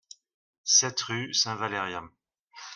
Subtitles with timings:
[0.63, 2.09] sept rue Saint-Valérien